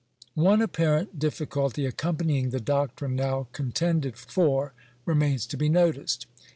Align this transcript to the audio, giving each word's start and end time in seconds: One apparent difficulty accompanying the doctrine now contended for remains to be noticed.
One 0.33 0.63
apparent 0.63 1.19
difficulty 1.19 1.85
accompanying 1.85 2.49
the 2.49 2.59
doctrine 2.59 3.15
now 3.15 3.49
contended 3.51 4.17
for 4.17 4.73
remains 5.05 5.45
to 5.45 5.57
be 5.57 5.69
noticed. 5.69 6.25